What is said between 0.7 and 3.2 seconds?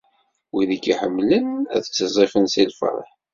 i k-iḥemmlen, ad ttiẓẓifen si lferḥ.